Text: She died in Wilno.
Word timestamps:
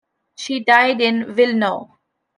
She 0.35 0.61
died 0.63 0.99
in 0.99 1.35
Wilno. 1.35 1.99